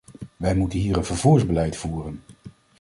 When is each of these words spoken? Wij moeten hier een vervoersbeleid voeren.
Wij 0.37 0.55
moeten 0.55 0.79
hier 0.79 0.97
een 0.97 1.03
vervoersbeleid 1.05 1.77
voeren. 1.77 2.21